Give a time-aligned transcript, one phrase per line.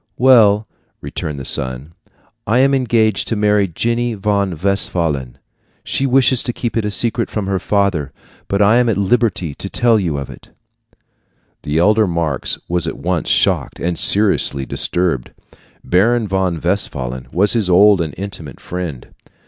[0.17, 0.67] "Well,"
[0.99, 1.93] returned the son,
[2.47, 5.37] "I am engaged to marry Jenny von Westphalen.
[5.83, 8.11] She wishes it kept a secret from her father,
[8.47, 10.49] but I am at liberty to tell you of it."
[11.61, 15.33] The elder Marx was at once shocked and seriously disturbed.
[15.83, 19.13] Baron von Westphalen was his old and intimate friend.